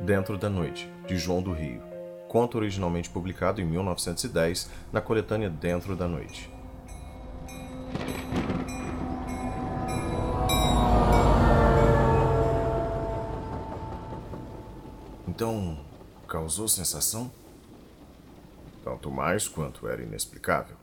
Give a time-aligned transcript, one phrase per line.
[0.00, 1.82] Dentro da Noite, de João do Rio.
[2.26, 6.50] Conto originalmente publicado em 1910 na coletânea Dentro da Noite.
[15.28, 15.78] Então,
[16.26, 17.30] causou sensação?
[18.82, 20.76] Tanto mais quanto era inexplicável.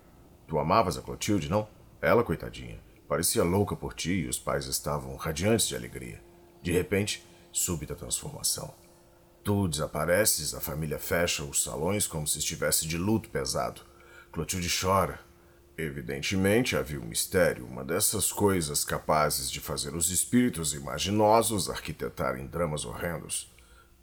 [0.48, 1.68] Tu amavas a Clotilde, não?
[2.00, 6.22] Ela, coitadinha, parecia louca por ti e os pais estavam radiantes de alegria.
[6.62, 8.72] De repente, súbita transformação.
[9.48, 13.80] Tu desapareces, a família fecha os salões como se estivesse de luto pesado.
[14.30, 15.22] Clotilde chora.
[15.78, 22.84] Evidentemente havia um mistério, uma dessas coisas capazes de fazer os espíritos imaginosos arquitetarem dramas
[22.84, 23.50] horrendos.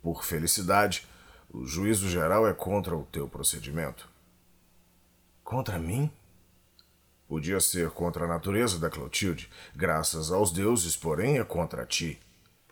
[0.02, 1.07] Por felicidade,
[1.52, 4.09] o juízo geral é contra o teu procedimento.
[5.43, 6.11] Contra mim?
[7.29, 12.19] Podia ser contra a natureza da Clotilde, graças aos deuses, porém é contra ti.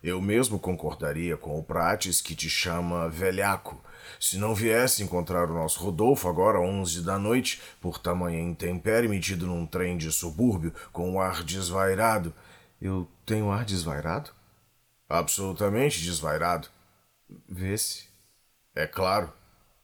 [0.03, 3.81] Eu mesmo concordaria com o Prates que te chama velhaco.
[4.19, 9.47] Se não viesse encontrar o nosso Rodolfo agora onze da noite, por tamanha intempérie metido
[9.47, 12.35] num trem de subúrbio, com um ar desvairado.
[12.81, 14.31] Eu tenho ar desvairado?
[15.09, 16.67] Absolutamente desvairado.
[17.49, 18.09] Vê-se.
[18.75, 19.33] É claro,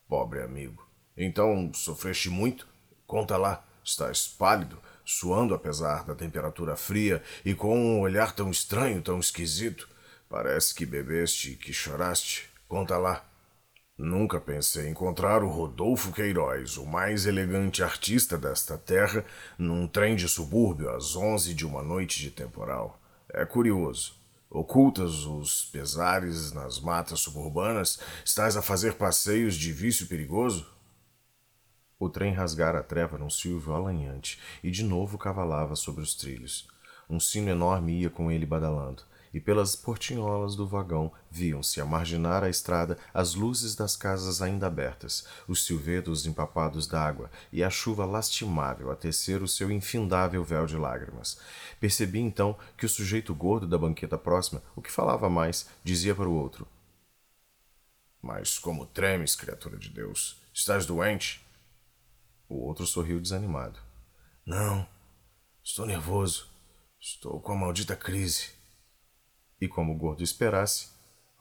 [0.09, 0.85] pobre amigo.
[1.17, 2.67] Então, sofreste muito?
[3.07, 9.01] Conta lá, estás pálido, suando apesar da temperatura fria e com um olhar tão estranho,
[9.01, 9.89] tão esquisito.
[10.29, 12.51] Parece que bebeste e que choraste.
[12.69, 13.25] Conta lá.
[13.97, 19.25] Nunca pensei encontrar o Rodolfo Queiroz, o mais elegante artista desta terra,
[19.59, 23.01] num trem de subúrbio às onze de uma noite de temporal.
[23.31, 24.17] É curioso.
[24.51, 30.67] Ocultas os pesares nas matas suburbanas, estás a fazer passeios de vício perigoso?
[31.99, 36.69] O trem rasgara a treva num silvio alanhante e de novo cavalava sobre os trilhos.
[37.11, 42.43] Um sino enorme ia com ele badalando e pelas portinholas do vagão viam-se a marginar
[42.43, 48.05] a estrada as luzes das casas ainda abertas, os silvedos empapados d'água e a chuva
[48.05, 51.39] lastimável a tecer o seu infindável véu de lágrimas.
[51.81, 56.29] Percebi então que o sujeito gordo da banqueta próxima, o que falava mais, dizia para
[56.29, 56.67] o outro:
[58.23, 60.37] Mas como tremes, criatura de Deus?
[60.53, 61.47] Estás doente?
[62.49, 63.79] O outro sorriu desanimado.
[64.45, 64.89] Não,
[65.63, 66.49] estou nervoso.
[66.99, 68.58] Estou com a maldita crise.
[69.61, 70.89] E como o gordo esperasse,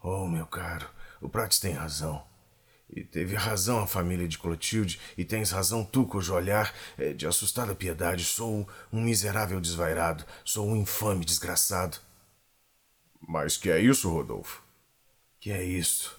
[0.02, 0.88] Oh, meu caro,
[1.20, 2.24] o Prates tem razão.
[2.88, 7.26] E teve razão a família de Clotilde, e tens razão tu, cujo olhar é de
[7.26, 8.24] assustada piedade.
[8.24, 11.98] Sou um miserável desvairado, sou um infame desgraçado.
[13.20, 14.62] Mas que é isso, Rodolfo?
[15.40, 16.16] Que é isso?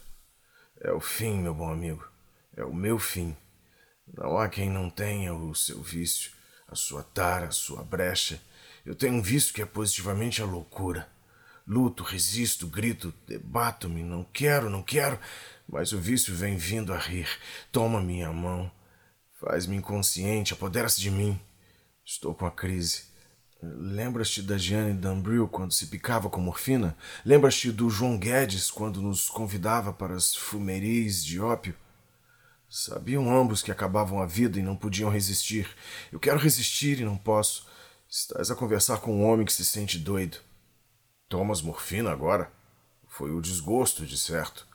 [0.80, 2.06] É o fim, meu bom amigo.
[2.56, 3.36] É o meu fim.
[4.06, 6.32] Não há quem não tenha o seu vício,
[6.68, 8.40] a sua tara, a sua brecha.
[8.84, 11.08] Eu tenho um vício que é positivamente a loucura.
[11.70, 15.20] Luto, resisto, grito, debato-me, não quero, não quero,
[15.68, 17.28] mas o vício vem vindo a rir.
[17.70, 18.68] Toma minha mão,
[19.40, 21.38] faz-me inconsciente, apodera-se de mim.
[22.04, 23.04] Estou com a crise.
[23.62, 26.96] Lembras-te da Jeanne Dambril quando se picava com morfina?
[27.24, 31.76] Lembras-te do João Guedes quando nos convidava para as fumeris de ópio?
[32.68, 35.68] Sabiam ambos que acabavam a vida e não podiam resistir.
[36.10, 37.64] Eu quero resistir e não posso.
[38.08, 40.49] Estás a conversar com um homem que se sente doido.
[41.30, 42.50] Tomas morfina agora?
[43.06, 44.66] Foi o desgosto, de certo.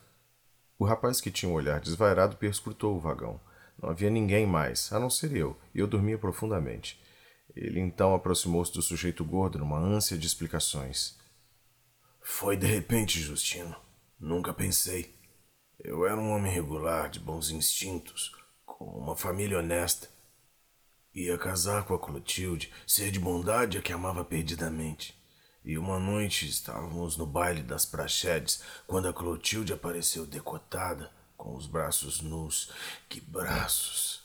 [0.78, 3.38] O rapaz que tinha um olhar desvairado perscrutou o vagão.
[3.78, 6.98] Não havia ninguém mais, a não ser eu, e eu dormia profundamente.
[7.54, 11.18] Ele então aproximou-se do sujeito gordo numa ânsia de explicações.
[12.22, 13.76] Foi de repente, Justino.
[14.18, 15.14] Nunca pensei.
[15.78, 18.34] Eu era um homem regular, de bons instintos,
[18.64, 20.08] com uma família honesta.
[21.14, 25.14] Ia casar com a Clotilde, ser de bondade a que amava perdidamente.
[25.66, 31.66] E uma noite estávamos no baile das praxedes quando a Clotilde apareceu decotada, com os
[31.66, 32.70] braços nus.
[33.08, 34.22] Que braços!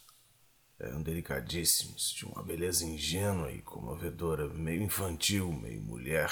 [0.80, 6.32] Eram delicadíssimos, de uma beleza ingênua e comovedora, meio infantil, meio mulher.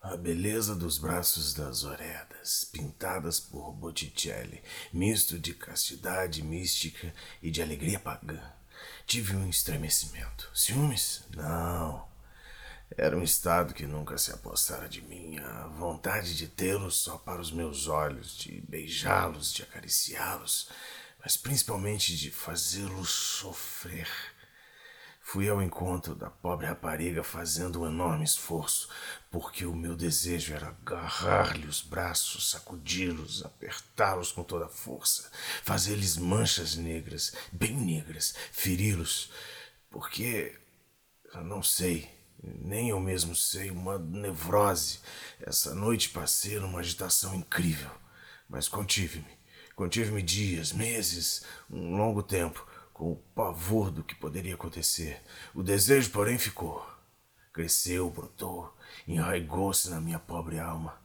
[0.00, 4.60] A beleza dos braços das Oredas, pintadas por Botticelli,
[4.92, 8.42] misto de castidade mística e de alegria pagã.
[9.06, 10.50] Tive um estremecimento.
[10.52, 11.22] Ciúmes?
[11.36, 12.09] Não.
[12.96, 17.40] Era um estado que nunca se apossara de mim, a vontade de tê-los só para
[17.40, 20.68] os meus olhos, de beijá-los, de acariciá-los,
[21.22, 24.08] mas principalmente de fazê-los sofrer.
[25.20, 28.88] Fui ao encontro da pobre rapariga fazendo um enorme esforço,
[29.30, 35.30] porque o meu desejo era agarrar-lhe os braços, sacudi-los, apertá-los com toda a força,
[35.62, 39.30] fazer-lhes manchas negras, bem negras, feri-los,
[39.88, 40.58] porque
[41.32, 45.00] eu não sei nem eu mesmo sei, uma nevrose.
[45.40, 47.90] Essa noite passei numa agitação incrível.
[48.48, 49.38] mas contive-me.
[49.76, 55.22] Contive-me dias, meses, um longo tempo, com o pavor do que poderia acontecer.
[55.54, 56.84] O desejo, porém, ficou.
[57.52, 58.76] Cresceu, brotou,
[59.06, 61.00] enraigou-se na minha pobre alma.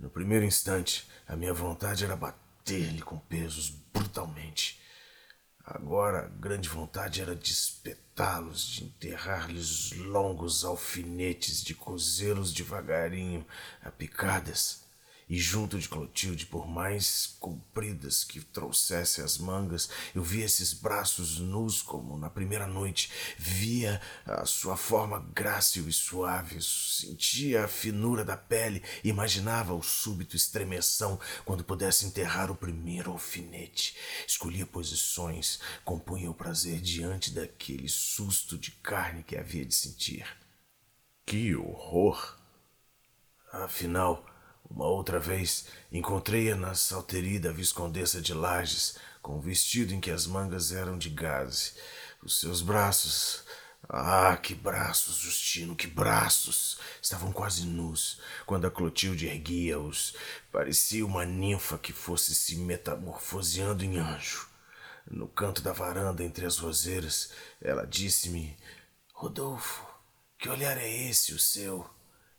[0.00, 4.80] No primeiro instante, a minha vontade era bater-lhe com pesos brutalmente.
[5.64, 7.54] Agora, a grande vontade era de
[8.16, 13.44] espetá-los, de enterrar-lhes longos alfinetes, de cozê-los devagarinho
[13.82, 14.85] a picadas
[15.28, 21.40] e junto de Clotilde, por mais compridas que trouxesse as mangas, eu via esses braços
[21.40, 28.24] nus como na primeira noite, via a sua forma grácil e suave, sentia a finura
[28.24, 33.96] da pele, imaginava o súbito estremeção quando pudesse enterrar o primeiro alfinete.
[34.28, 40.24] Escolhia posições, compunha o prazer diante daquele susto de carne que havia de sentir.
[41.26, 42.36] Que horror!
[43.52, 44.24] Afinal,
[44.68, 50.10] uma outra vez encontrei-a na salteria da Viscondessa de Lages, com um vestido em que
[50.10, 51.72] as mangas eram de gaze.
[52.22, 53.44] Os seus braços.
[53.88, 56.78] Ah, que braços, Justino, que braços!
[57.00, 60.14] Estavam quase nus quando a Clotilde erguia-os.
[60.50, 64.48] Parecia uma ninfa que fosse se metamorfoseando em anjo.
[65.08, 67.30] No canto da varanda, entre as roseiras,
[67.62, 68.56] ela disse-me:
[69.12, 69.86] Rodolfo,
[70.36, 71.88] que olhar é esse, o seu?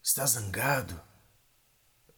[0.04, 1.02] Está zangado?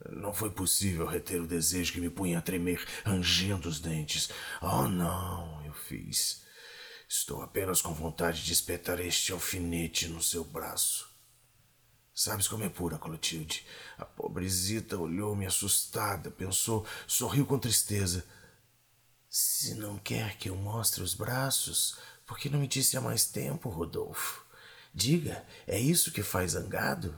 [0.08, 4.30] Não foi possível reter o desejo que me punha a tremer, rangendo os dentes.
[4.62, 6.42] Oh, não, eu fiz.
[7.08, 11.10] Estou apenas com vontade de espetar este alfinete no seu braço.
[12.14, 13.66] Sabes como é pura, Clotilde?
[13.98, 18.26] A pobrezita olhou-me assustada, pensou, sorriu com tristeza.
[19.30, 23.26] Se não quer que eu mostre os braços, por que não me disse há mais
[23.26, 24.46] tempo, Rodolfo?
[24.94, 27.18] Diga, é isso que faz zangado?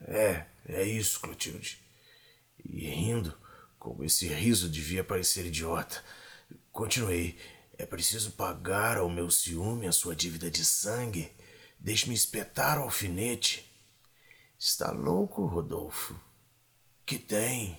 [0.00, 1.83] É, é isso, Clotilde.
[2.62, 3.36] E rindo,
[3.78, 6.02] como esse riso devia parecer idiota,
[6.70, 7.38] continuei.
[7.76, 11.32] É preciso pagar ao meu ciúme a sua dívida de sangue.
[11.78, 13.70] Deixe-me espetar o alfinete.
[14.58, 16.18] Está louco, Rodolfo?
[17.04, 17.78] Que tem?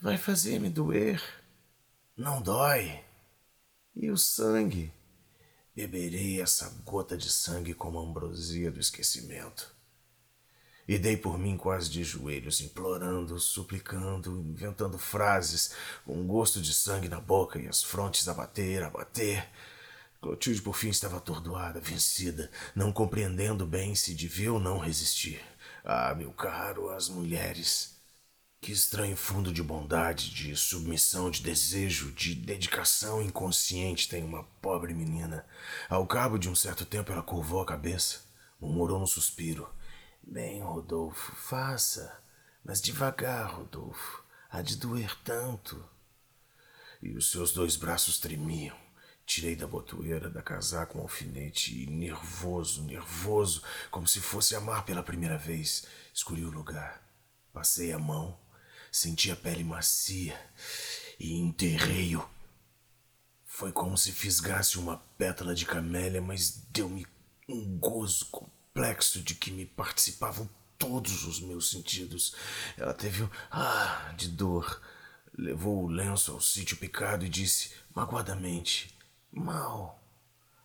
[0.00, 1.22] Vai fazer-me doer.
[2.16, 3.04] Não dói.
[3.94, 4.92] E o sangue?
[5.74, 9.73] Beberei essa gota de sangue como ambrosia do esquecimento.
[10.86, 16.74] E dei por mim quase de joelhos, implorando, suplicando, inventando frases, com um gosto de
[16.74, 19.48] sangue na boca e as frontes a bater, a bater.
[20.20, 25.40] Clotilde por fim estava atordoada, vencida, não compreendendo bem se devia ou não resistir.
[25.82, 27.94] Ah, meu caro, as mulheres.
[28.60, 34.92] Que estranho fundo de bondade, de submissão, de desejo, de dedicação inconsciente tem uma pobre
[34.92, 35.46] menina.
[35.88, 38.20] Ao cabo de um certo tempo ela curvou a cabeça,
[38.60, 39.68] murmurou um suspiro
[40.26, 42.18] Bem, Rodolfo, faça,
[42.64, 44.24] mas devagar, Rodolfo.
[44.50, 45.84] Há de doer tanto.
[47.02, 48.74] E os seus dois braços tremiam.
[49.26, 55.02] Tirei da botoeira da casaca um alfinete e, nervoso, nervoso, como se fosse amar pela
[55.02, 57.06] primeira vez, escolhi o lugar.
[57.52, 58.38] Passei a mão,
[58.90, 60.38] senti a pele macia
[61.20, 62.26] e enterrei-o.
[63.44, 67.06] Foi como se fisgasse uma pétala de camélia, mas deu-me
[67.48, 68.26] um gozo
[68.74, 72.34] complexo de que me participavam todos os meus sentidos.
[72.76, 74.82] Ela teve um ah de dor.
[75.38, 78.92] Levou o lenço ao sítio picado e disse magoadamente:
[79.30, 80.02] Mal.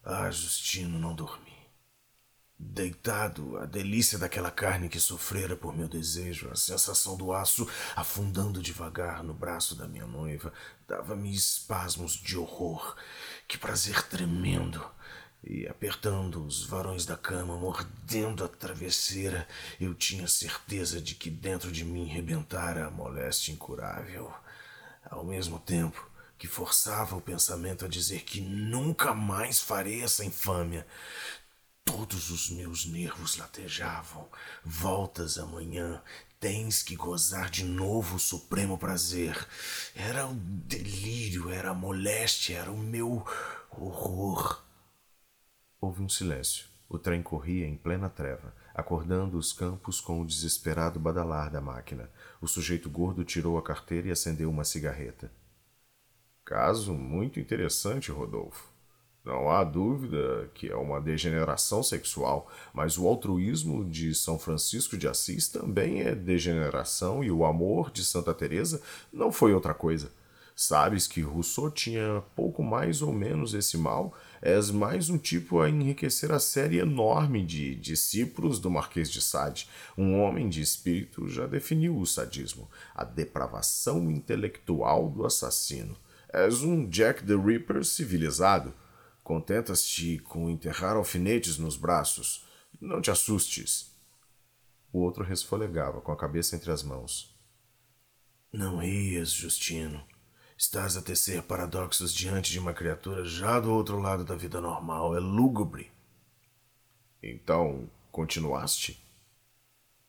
[0.04, 1.54] Ah, Justino, não dormi.
[2.58, 8.62] Deitado, a delícia daquela carne que sofrera por meu desejo, a sensação do aço afundando
[8.62, 10.52] devagar no braço da minha noiva,
[10.88, 12.96] dava-me espasmos de horror.
[13.48, 14.84] Que prazer tremendo!
[15.44, 19.48] E apertando os varões da cama, mordendo a travesseira,
[19.80, 24.34] eu tinha certeza de que dentro de mim rebentara a moléstia incurável.
[25.10, 30.86] Ao mesmo tempo que forçava o pensamento a dizer que nunca mais farei essa infâmia,
[31.84, 34.30] todos os meus nervos latejavam.
[34.64, 36.02] Voltas amanhã,
[36.40, 39.48] tens que gozar de novo o supremo prazer.
[39.96, 43.26] Era o delírio, era a moléstia, era o meu
[43.72, 44.69] horror.
[45.82, 46.66] Houve um silêncio.
[46.90, 52.10] O trem corria em plena treva, acordando os campos com o desesperado badalar da máquina.
[52.42, 55.32] O sujeito gordo tirou a carteira e acendeu uma cigarreta.
[56.44, 58.68] Caso muito interessante, Rodolfo.
[59.24, 65.08] Não há dúvida que é uma degeneração sexual, mas o altruísmo de São Francisco de
[65.08, 68.82] Assis também é degeneração e o amor de Santa Teresa
[69.14, 70.12] não foi outra coisa.
[70.56, 74.14] Sabes que Rousseau tinha pouco mais ou menos esse mal?
[74.42, 79.68] És mais um tipo a enriquecer a série enorme de discípulos do Marquês de Sade.
[79.98, 85.98] Um homem de espírito já definiu o sadismo, a depravação intelectual do assassino.
[86.32, 88.74] És um Jack the Ripper civilizado.
[89.24, 92.46] Contentas-te com enterrar alfinetes nos braços.
[92.80, 93.92] Não te assustes.
[94.92, 97.36] O outro resfolegava com a cabeça entre as mãos.
[98.52, 100.04] Não rias, Justino.
[100.62, 105.16] Estás a tecer paradoxos diante de uma criatura já do outro lado da vida normal.
[105.16, 105.90] É lúgubre.
[107.24, 109.02] Então, continuaste?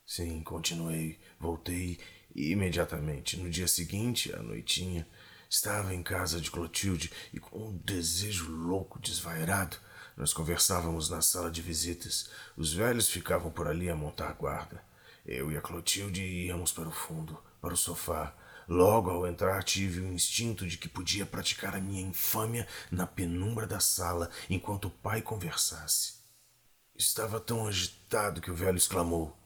[0.04, 1.20] Sim, continuei.
[1.38, 2.00] Voltei
[2.34, 3.36] imediatamente.
[3.36, 5.06] No dia seguinte, à noitinha,
[5.48, 9.76] estava em casa de Clotilde e com um desejo louco, desvairado.
[10.16, 12.28] Nós conversávamos na sala de visitas.
[12.56, 14.82] Os velhos ficavam por ali a montar guarda.
[15.24, 18.34] Eu e a Clotilde íamos para o fundo, para o sofá,
[18.70, 23.66] Logo ao entrar, tive o instinto de que podia praticar a minha infâmia na penumbra
[23.66, 26.20] da sala enquanto o pai conversasse.
[26.94, 29.36] Estava tão agitado que o velho exclamou: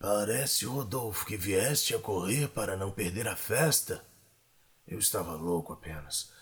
[0.00, 4.04] Parece, Rodolfo, que vieste a correr para não perder a festa.
[4.84, 6.32] Eu estava louco apenas.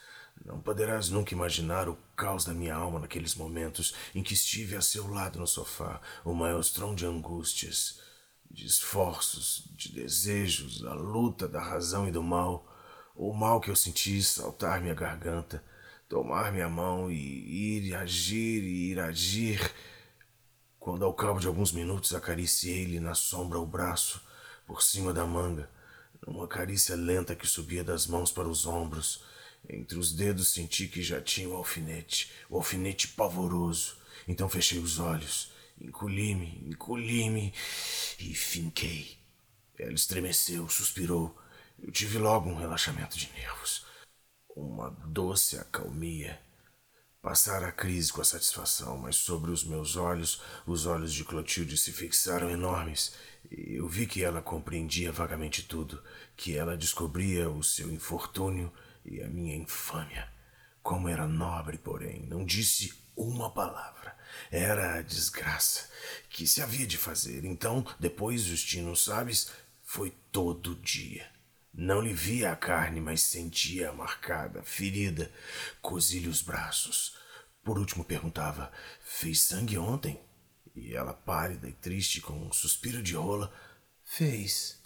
[0.43, 4.81] Não poderás nunca imaginar o caos da minha alma naqueles momentos em que estive a
[4.81, 8.01] seu lado no sofá, o maelstrom de angústias
[8.51, 12.67] de esforços, de desejos, a luta da razão e do mal,
[13.15, 15.63] o mal que eu senti saltar minha garganta,
[16.09, 19.73] tomar minha mão e ir agir e ir agir.
[20.79, 24.23] Quando ao cabo de alguns minutos acariciei-lhe na sombra o braço,
[24.67, 25.69] por cima da manga,
[26.27, 29.25] numa carícia lenta que subia das mãos para os ombros,
[29.69, 33.97] entre os dedos senti que já tinha o alfinete, o alfinete pavoroso.
[34.27, 37.55] Então fechei os olhos Encolhi-me, encolhi-me
[38.19, 39.19] e finquei.
[39.79, 41.37] Ela estremeceu, suspirou.
[41.81, 43.87] Eu tive logo um relaxamento de nervos.
[44.57, 46.41] Uma doce acalmia.
[47.23, 51.77] Passara a crise com a satisfação, mas sobre os meus olhos, os olhos de Clotilde
[51.77, 53.15] se fixaram enormes.
[53.51, 56.03] Eu vi que ela compreendia vagamente tudo,
[56.37, 58.73] que ela descobria o seu infortúnio
[59.05, 60.29] e a minha infâmia.
[60.83, 64.08] Como era nobre, porém, não disse uma palavra.
[64.51, 65.89] Era a desgraça
[66.31, 67.45] que se havia de fazer.
[67.45, 69.51] Então, depois, Justino, sabes,
[69.83, 71.27] foi todo dia.
[71.73, 75.31] Não lhe via a carne, mas sentia-a marcada, ferida.
[75.81, 77.17] Cozi-lhe os braços.
[77.63, 80.21] Por último perguntava: Fez sangue ontem?
[80.75, 83.53] E ela, pálida e triste, com um suspiro de rola,
[84.05, 84.79] fez.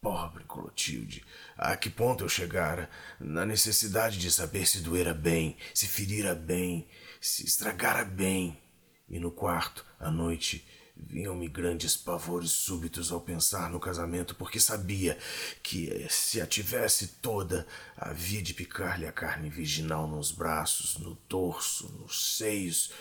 [0.00, 1.24] Pobre Clotilde,
[1.56, 2.88] a que ponto eu chegara?
[3.18, 6.88] Na necessidade de saber se doera bem, se ferira bem,
[7.20, 8.60] se estragara bem.
[9.08, 15.16] E no quarto, à noite, vinham-me grandes pavores súbitos ao pensar no casamento, porque sabia
[15.62, 21.88] que, se a tivesse toda, havia de picar-lhe a carne virginal nos braços, no torso,
[22.00, 22.92] nos seios.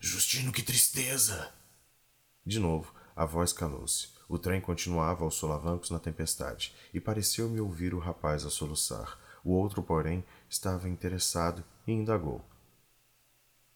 [0.00, 1.52] Justino, que tristeza!
[2.44, 4.08] De novo, a voz calou-se.
[4.28, 9.18] O trem continuava aos solavancos na tempestade, e pareceu-me ouvir o rapaz a soluçar.
[9.44, 12.44] O outro, porém, estava interessado e indagou.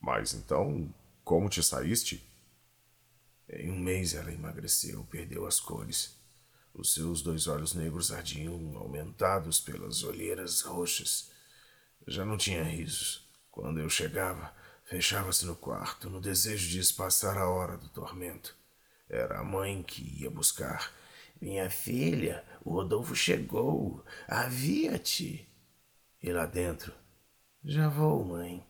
[0.00, 0.92] Mas então,
[1.22, 2.26] como te saíste?
[3.48, 6.18] Em um mês ela emagreceu, perdeu as cores.
[6.72, 11.30] Os seus dois olhos negros ardiam, aumentados pelas olheiras roxas.
[12.06, 13.28] Já não tinha risos.
[13.50, 14.54] Quando eu chegava,
[14.84, 18.56] fechava-se no quarto, no desejo de espaçar a hora do tormento.
[19.08, 20.92] Era a mãe que ia buscar.
[21.40, 24.04] Minha filha, o Rodolfo chegou.
[24.28, 25.48] Havia-te.
[26.22, 26.94] E lá dentro.
[27.64, 28.64] Já vou, mãe.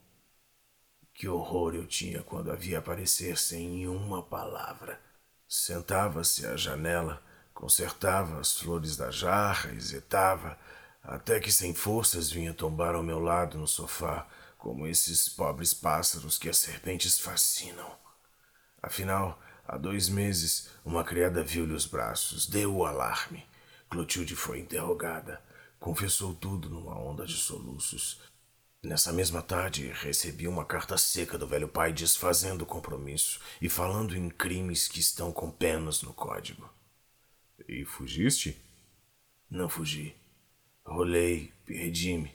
[1.21, 4.99] Que horror eu tinha quando a via aparecer sem uma palavra.
[5.47, 7.23] Sentava-se à janela,
[7.53, 10.59] consertava as flores da jarra, hesitava,
[11.03, 16.39] até que sem forças vinha tombar ao meu lado no sofá, como esses pobres pássaros
[16.39, 17.95] que as serpentes fascinam.
[18.83, 23.47] Afinal, Há dois meses, uma criada viu-lhe os braços, deu o alarme.
[23.91, 25.39] Clotilde foi interrogada.
[25.79, 28.23] Confessou tudo numa onda de soluços.
[28.83, 34.17] Nessa mesma tarde, recebi uma carta seca do velho pai desfazendo o compromisso e falando
[34.17, 36.67] em crimes que estão com penas no código.
[37.69, 38.59] E fugiste?
[39.51, 40.17] Não fugi.
[40.83, 42.35] Rolei, perdi-me.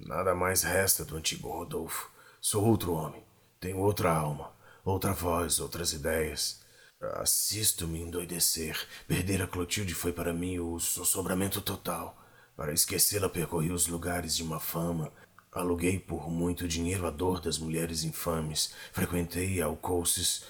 [0.00, 2.10] Nada mais resta do antigo Rodolfo.
[2.40, 3.22] Sou outro homem.
[3.60, 4.52] Tenho outra alma.
[4.82, 6.64] Outra voz, outras ideias.
[7.00, 8.78] Assisto-me endoidecer.
[9.06, 12.16] Perder a Clotilde foi para mim o sossobramento total.
[12.56, 15.12] Para esquecê-la, percorri os lugares de uma fama.
[15.56, 18.74] Aluguei por muito dinheiro a dor das mulheres infames.
[18.92, 20.44] Frequentei alcouces.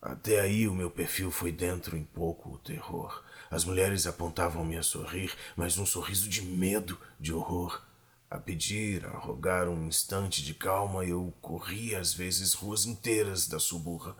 [0.00, 3.24] Até aí o meu perfil foi dentro em pouco o terror.
[3.50, 7.82] As mulheres apontavam-me a sorrir, mas um sorriso de medo, de horror.
[8.30, 13.58] a pedir, a rogar um instante de calma, eu corria às vezes ruas inteiras da
[13.58, 14.16] suburra,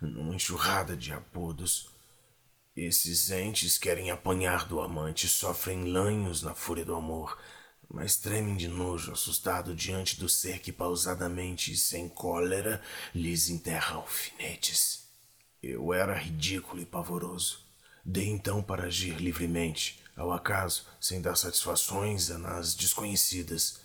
[0.00, 1.90] numa enxurrada de apodos.
[2.76, 7.36] Esses entes querem apanhar do amante, sofrem lanhos na fúria do amor,
[7.92, 12.82] mas tremem de nojo, assustado diante do ser que pausadamente e sem cólera
[13.14, 15.02] lhes enterra alfinetes.
[15.62, 17.60] Eu era ridículo e pavoroso.
[18.02, 23.80] Dei então para agir livremente, ao acaso, sem dar satisfações a nas desconhecidas.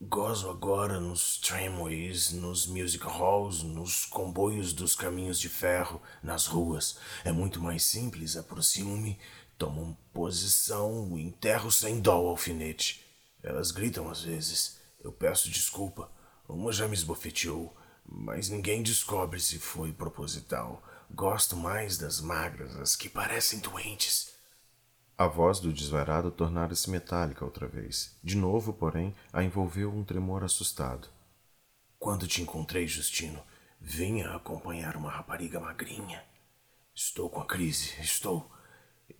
[0.00, 6.98] Gozo agora nos tramways, nos music halls, nos comboios dos caminhos de ferro, nas ruas.
[7.24, 9.18] É muito mais simples, aproximo-me,
[9.56, 13.03] tomo posição, enterro sem dó o alfinete.
[13.44, 14.80] Elas gritam às vezes.
[15.02, 16.10] Eu peço desculpa.
[16.48, 20.82] Uma já me esbofeteou, mas ninguém descobre se foi proposital.
[21.10, 24.32] Gosto mais das magras, as que parecem doentes.
[25.16, 28.16] A voz do desvairado tornara-se metálica outra vez.
[28.24, 31.08] De novo, porém, a envolveu um tremor assustado.
[31.98, 33.40] Quando te encontrei, Justino,
[33.80, 36.24] vinha acompanhar uma rapariga magrinha.
[36.94, 38.50] Estou com a crise, estou.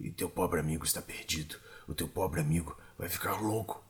[0.01, 1.57] E teu pobre amigo está perdido.
[1.87, 3.85] O teu pobre amigo vai ficar louco.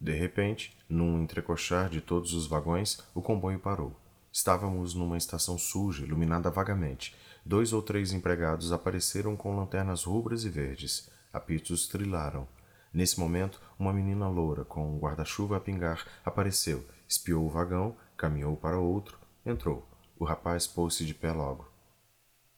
[0.00, 3.94] De repente, num entrecochar de todos os vagões, o comboio parou.
[4.32, 7.14] Estávamos numa estação suja, iluminada vagamente.
[7.44, 11.10] Dois ou três empregados apareceram com lanternas rubras e verdes.
[11.32, 12.48] Apitos trilaram.
[12.92, 18.56] Nesse momento, uma menina loura, com um guarda-chuva a pingar, apareceu, espiou o vagão, caminhou
[18.56, 19.86] para outro, entrou.
[20.18, 21.70] O rapaz pôs-se de pé logo.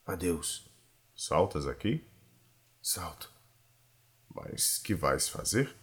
[0.07, 0.71] Adeus.
[1.15, 2.05] Saltas aqui?
[2.81, 3.33] Salto.
[4.35, 5.75] Mas que vais fazer?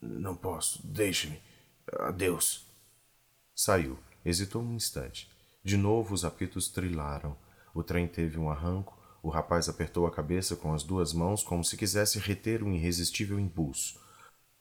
[0.00, 0.86] Não posso.
[0.86, 1.40] Deixe-me.
[2.00, 2.66] Adeus.
[3.54, 3.98] Saiu.
[4.24, 5.30] Hesitou um instante.
[5.62, 7.36] De novo os apitos trilaram.
[7.74, 11.62] O trem teve um arranco, o rapaz apertou a cabeça com as duas mãos como
[11.62, 14.00] se quisesse reter um irresistível impulso.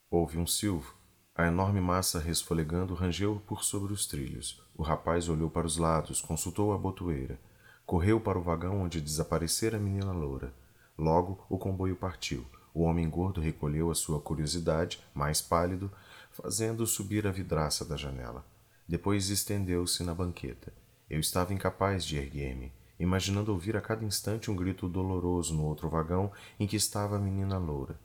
[0.09, 0.93] Houve um silvo.
[1.33, 4.61] A enorme massa resfolegando rangeu por sobre os trilhos.
[4.75, 7.39] O rapaz olhou para os lados, consultou a botoeira.
[7.85, 10.53] Correu para o vagão onde desaparecera a menina loura.
[10.97, 12.45] Logo o comboio partiu.
[12.73, 15.91] O homem gordo recolheu a sua curiosidade, mais pálido,
[16.31, 18.45] fazendo subir a vidraça da janela.
[18.87, 20.73] Depois estendeu-se na banqueta.
[21.09, 25.89] Eu estava incapaz de erguer-me imaginando ouvir a cada instante um grito doloroso no outro
[25.89, 27.97] vagão em que estava a menina loura.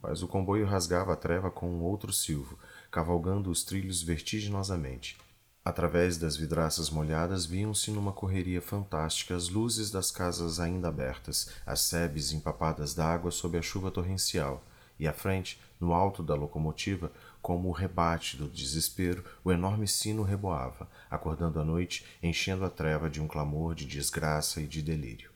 [0.00, 2.58] Mas o comboio rasgava a treva com um outro silvo,
[2.90, 5.16] cavalgando os trilhos vertiginosamente.
[5.64, 11.80] Através das vidraças molhadas viam-se numa correria fantástica as luzes das casas ainda abertas, as
[11.80, 14.62] sebes empapadas d'água sob a chuva torrencial,
[14.98, 20.22] e à frente, no alto da locomotiva, como o rebate do desespero, o enorme sino
[20.22, 25.30] reboava, acordando a noite, enchendo a treva de um clamor de desgraça e de delírio.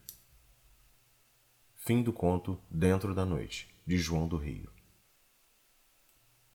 [1.74, 4.77] Fim do conto Dentro da Noite, de João do Rio.